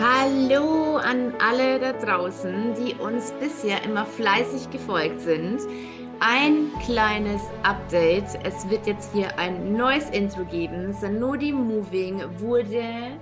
Hallo 0.00 0.96
an 0.96 1.34
alle 1.38 1.78
da 1.78 1.92
draußen, 1.92 2.74
die 2.74 2.94
uns 2.94 3.30
bisher 3.32 3.84
immer 3.84 4.06
fleißig 4.06 4.70
gefolgt 4.70 5.20
sind. 5.20 5.60
Ein 6.18 6.72
kleines 6.82 7.42
Update. 7.62 8.38
Es 8.42 8.68
wird 8.70 8.86
jetzt 8.86 9.12
hier 9.12 9.38
ein 9.38 9.76
neues 9.76 10.08
Intro 10.08 10.44
geben. 10.46 10.94
Sanodi 10.94 11.52
Moving 11.52 12.22
wurde 12.38 13.18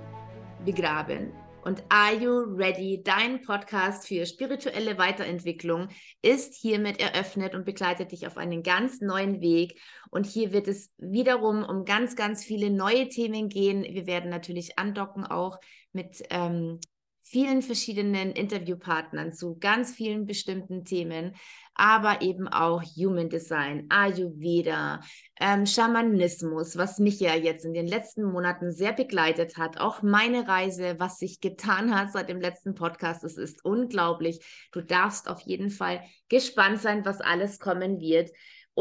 begraben. 0.63 1.33
Und 1.63 1.83
Are 1.89 2.15
You 2.15 2.55
Ready? 2.55 3.03
Dein 3.03 3.41
Podcast 3.41 4.07
für 4.07 4.25
spirituelle 4.25 4.97
Weiterentwicklung 4.97 5.89
ist 6.23 6.55
hiermit 6.55 6.99
eröffnet 6.99 7.53
und 7.53 7.65
begleitet 7.65 8.11
dich 8.11 8.25
auf 8.25 8.37
einen 8.37 8.63
ganz 8.63 8.99
neuen 8.99 9.41
Weg. 9.41 9.79
Und 10.09 10.25
hier 10.25 10.53
wird 10.53 10.67
es 10.67 10.91
wiederum 10.97 11.63
um 11.63 11.85
ganz, 11.85 12.15
ganz 12.15 12.43
viele 12.43 12.71
neue 12.71 13.09
Themen 13.09 13.47
gehen. 13.47 13.83
Wir 13.83 14.07
werden 14.07 14.31
natürlich 14.31 14.79
andocken 14.79 15.23
auch 15.23 15.59
mit 15.93 16.23
ähm, 16.31 16.79
vielen 17.23 17.61
verschiedenen 17.61 18.31
Interviewpartnern 18.31 19.33
zu 19.33 19.57
ganz 19.59 19.91
vielen 19.91 20.25
bestimmten 20.25 20.83
Themen, 20.85 21.35
aber 21.73 22.21
eben 22.21 22.47
auch 22.47 22.83
Human 22.83 23.29
Design, 23.29 23.85
Ayurveda, 23.89 24.99
ähm, 25.39 25.65
Schamanismus, 25.65 26.77
was 26.77 26.99
mich 26.99 27.19
ja 27.19 27.35
jetzt 27.35 27.65
in 27.65 27.73
den 27.73 27.87
letzten 27.87 28.23
Monaten 28.23 28.71
sehr 28.71 28.93
begleitet 28.93 29.57
hat, 29.57 29.79
auch 29.79 30.01
meine 30.01 30.47
Reise, 30.47 30.95
was 30.99 31.17
sich 31.17 31.39
getan 31.39 31.97
hat 31.97 32.11
seit 32.11 32.29
dem 32.29 32.41
letzten 32.41 32.75
Podcast. 32.75 33.23
Es 33.23 33.37
ist 33.37 33.63
unglaublich. 33.63 34.39
Du 34.71 34.81
darfst 34.81 35.29
auf 35.29 35.39
jeden 35.41 35.69
Fall 35.69 36.01
gespannt 36.29 36.81
sein, 36.81 37.05
was 37.05 37.21
alles 37.21 37.59
kommen 37.59 37.99
wird. 37.99 38.29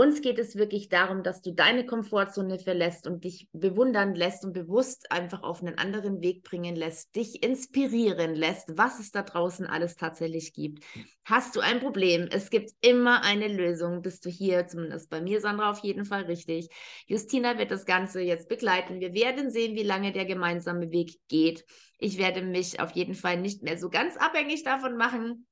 Uns 0.00 0.22
geht 0.22 0.38
es 0.38 0.56
wirklich 0.56 0.88
darum, 0.88 1.22
dass 1.22 1.42
du 1.42 1.52
deine 1.52 1.84
Komfortzone 1.84 2.58
verlässt 2.58 3.06
und 3.06 3.22
dich 3.22 3.48
bewundern 3.52 4.14
lässt 4.14 4.46
und 4.46 4.54
bewusst 4.54 5.12
einfach 5.12 5.42
auf 5.42 5.60
einen 5.60 5.76
anderen 5.76 6.22
Weg 6.22 6.42
bringen 6.42 6.74
lässt, 6.74 7.14
dich 7.14 7.42
inspirieren 7.42 8.34
lässt, 8.34 8.78
was 8.78 8.98
es 8.98 9.10
da 9.10 9.20
draußen 9.20 9.66
alles 9.66 9.96
tatsächlich 9.96 10.54
gibt. 10.54 10.82
Hast 11.26 11.54
du 11.54 11.60
ein 11.60 11.80
Problem? 11.80 12.28
Es 12.32 12.48
gibt 12.48 12.70
immer 12.80 13.24
eine 13.24 13.46
Lösung. 13.46 14.00
Bist 14.00 14.24
du 14.24 14.30
hier, 14.30 14.66
zumindest 14.66 15.10
bei 15.10 15.20
mir, 15.20 15.42
Sandra, 15.42 15.70
auf 15.70 15.80
jeden 15.80 16.06
Fall 16.06 16.22
richtig. 16.22 16.70
Justina 17.06 17.58
wird 17.58 17.70
das 17.70 17.84
Ganze 17.84 18.22
jetzt 18.22 18.48
begleiten. 18.48 19.00
Wir 19.00 19.12
werden 19.12 19.50
sehen, 19.50 19.76
wie 19.76 19.82
lange 19.82 20.12
der 20.12 20.24
gemeinsame 20.24 20.90
Weg 20.92 21.18
geht. 21.28 21.66
Ich 21.98 22.16
werde 22.16 22.40
mich 22.40 22.80
auf 22.80 22.92
jeden 22.92 23.14
Fall 23.14 23.38
nicht 23.38 23.62
mehr 23.62 23.76
so 23.76 23.90
ganz 23.90 24.16
abhängig 24.16 24.64
davon 24.64 24.96
machen, 24.96 25.46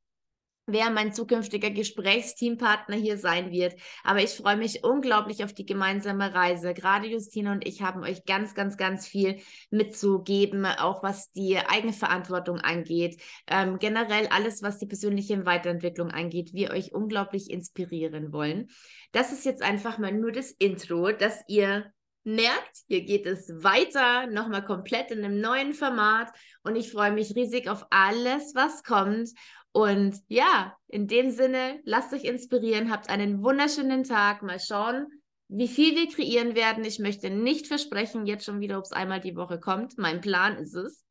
wer 0.68 0.90
mein 0.90 1.12
zukünftiger 1.12 1.70
Gesprächsteampartner 1.70 2.94
hier 2.94 3.16
sein 3.18 3.50
wird. 3.50 3.74
Aber 4.04 4.22
ich 4.22 4.30
freue 4.30 4.56
mich 4.56 4.84
unglaublich 4.84 5.42
auf 5.42 5.52
die 5.52 5.66
gemeinsame 5.66 6.34
Reise. 6.34 6.74
Gerade 6.74 7.08
Justine 7.08 7.50
und 7.52 7.66
ich 7.66 7.82
haben 7.82 8.02
euch 8.02 8.24
ganz, 8.24 8.54
ganz, 8.54 8.76
ganz 8.76 9.08
viel 9.08 9.40
mitzugeben, 9.70 10.66
auch 10.66 11.02
was 11.02 11.32
die 11.32 11.56
Eigenverantwortung 11.58 12.58
angeht. 12.58 13.20
Ähm, 13.46 13.78
generell 13.78 14.28
alles, 14.28 14.62
was 14.62 14.78
die 14.78 14.86
persönliche 14.86 15.44
Weiterentwicklung 15.46 16.10
angeht, 16.10 16.52
wir 16.52 16.70
euch 16.70 16.92
unglaublich 16.92 17.50
inspirieren 17.50 18.32
wollen. 18.32 18.68
Das 19.12 19.32
ist 19.32 19.44
jetzt 19.46 19.62
einfach 19.62 19.98
mal 19.98 20.12
nur 20.12 20.32
das 20.32 20.50
Intro, 20.50 21.12
dass 21.12 21.42
ihr 21.48 21.90
merkt, 22.24 22.84
hier 22.88 23.02
geht 23.02 23.26
es 23.26 23.48
weiter, 23.62 24.26
nochmal 24.26 24.64
komplett 24.64 25.10
in 25.10 25.24
einem 25.24 25.40
neuen 25.40 25.72
Format 25.72 26.30
und 26.62 26.76
ich 26.76 26.92
freue 26.92 27.12
mich 27.12 27.34
riesig 27.34 27.68
auf 27.68 27.86
alles, 27.90 28.54
was 28.54 28.82
kommt 28.82 29.30
und 29.72 30.20
ja, 30.28 30.76
in 30.88 31.06
dem 31.06 31.30
Sinne, 31.30 31.80
lasst 31.84 32.12
euch 32.12 32.24
inspirieren, 32.24 32.90
habt 32.90 33.08
einen 33.10 33.42
wunderschönen 33.42 34.04
Tag. 34.04 34.42
Mal 34.42 34.58
schauen, 34.58 35.06
wie 35.48 35.68
viel 35.68 35.94
wir 35.94 36.08
kreieren 36.08 36.54
werden. 36.54 36.84
Ich 36.84 36.98
möchte 36.98 37.30
nicht 37.30 37.66
versprechen, 37.66 38.26
jetzt 38.26 38.44
schon 38.44 38.60
wieder, 38.60 38.78
ob 38.78 38.84
es 38.84 38.92
einmal 38.92 39.20
die 39.20 39.36
Woche 39.36 39.58
kommt. 39.60 39.98
Mein 39.98 40.20
Plan 40.20 40.56
ist 40.56 40.74
es. 40.74 41.04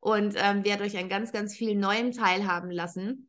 Und 0.00 0.34
ähm, 0.36 0.64
werde 0.64 0.84
euch 0.84 0.96
an 0.96 1.08
ganz, 1.08 1.32
ganz 1.32 1.56
viel 1.56 1.76
Neuem 1.76 2.12
teilhaben 2.12 2.70
lassen. 2.70 3.28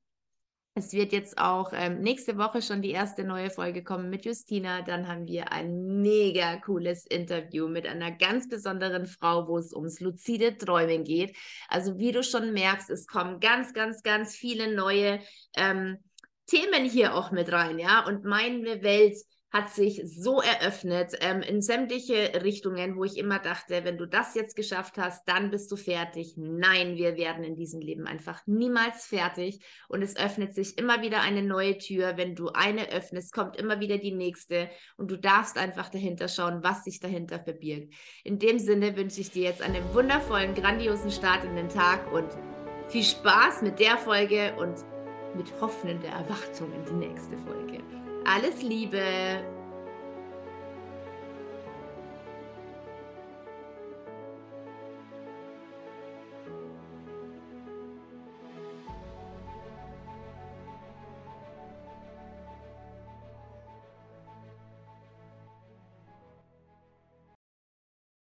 Es 0.78 0.92
wird 0.92 1.14
jetzt 1.14 1.38
auch 1.38 1.72
ähm, 1.74 2.02
nächste 2.02 2.38
Woche 2.38 2.62
schon 2.62 2.82
die 2.82 2.92
erste 2.92 3.24
neue 3.24 3.50
Folge 3.50 3.82
kommen 3.82 4.10
mit 4.10 4.26
Justina. 4.26 4.82
Dann 4.82 5.08
haben 5.08 5.26
wir 5.26 5.54
ein 5.54 6.02
mega 6.02 6.58
cooles 6.58 7.06
Interview 7.06 7.70
mit 7.70 7.88
einer 7.88 8.12
ganz 8.12 8.50
besonderen 8.50 9.06
Frau, 9.06 9.48
wo 9.48 9.58
es 9.58 9.74
ums 9.74 10.02
luzide 10.02 10.58
Träumen 10.58 11.06
geht. 11.06 11.34
Also 11.70 11.98
wie 11.98 12.12
du 12.12 12.24
schon 12.24 12.52
merkst, 12.52 12.90
es 12.90 13.08
kommen 13.08 13.40
ganz, 13.40 13.74
ganz, 13.74 14.04
ganz 14.04 14.36
viele 14.36 14.76
neue 14.76 15.22
ähm, 15.56 15.98
Themen 16.46 16.84
hier 16.84 17.16
auch 17.16 17.32
mit 17.32 17.54
rein, 17.54 17.80
ja. 17.80 18.06
Und 18.06 18.26
meine 18.26 18.84
Welt 18.84 19.16
hat 19.56 19.70
sich 19.70 20.02
so 20.04 20.42
eröffnet 20.42 21.14
ähm, 21.22 21.42
in 21.42 21.62
sämtliche 21.62 22.44
Richtungen, 22.44 22.98
wo 22.98 23.06
ich 23.06 23.18
immer 23.18 23.40
dachte, 23.40 23.86
wenn 23.86 23.98
du 23.98 24.06
das 24.06 24.36
jetzt 24.36 24.58
geschafft 24.58 24.98
hast, 24.98 25.26
dann 25.30 25.50
bist 25.50 25.72
du 25.72 25.78
fertig. 25.78 26.34
Nein, 26.36 26.98
wir 26.98 27.16
werden 27.16 27.46
in 27.46 27.56
diesem 27.56 27.80
Leben 27.80 28.06
einfach 28.06 28.46
niemals 28.48 29.06
fertig 29.06 29.62
und 29.88 30.02
es 30.02 30.18
öffnet 30.18 30.56
sich 30.56 30.78
immer 30.78 31.02
wieder 31.02 31.22
eine 31.22 31.42
neue 31.42 31.78
Tür. 31.78 32.18
Wenn 32.18 32.36
du 32.36 32.50
eine 32.50 32.92
öffnest, 32.92 33.32
kommt 33.32 33.56
immer 33.56 33.80
wieder 33.80 33.98
die 33.98 34.12
nächste 34.12 34.70
und 34.98 35.10
du 35.10 35.18
darfst 35.18 35.58
einfach 35.58 35.88
dahinter 35.88 36.28
schauen, 36.28 36.62
was 36.62 36.84
sich 36.84 37.00
dahinter 37.00 37.40
verbirgt. 37.40 37.94
In 38.26 38.40
dem 38.40 38.60
Sinne 38.60 38.98
wünsche 38.98 39.22
ich 39.22 39.32
dir 39.32 39.44
jetzt 39.44 39.62
einen 39.62 39.86
wundervollen, 39.94 40.54
grandiosen 40.54 41.12
Start 41.12 41.46
in 41.46 41.56
den 41.56 41.70
Tag 41.70 42.12
und 42.12 42.28
viel 42.90 43.04
Spaß 43.04 43.62
mit 43.62 43.80
der 43.80 43.98
Folge 43.98 44.54
und 44.58 44.76
mit 45.38 45.50
hoffender 45.62 46.10
Erwartung 46.10 46.74
in 46.74 46.84
die 46.84 47.08
nächste 47.08 47.38
Folge. 47.38 48.05
Alles 48.28 48.64
Liebe! 48.64 49.46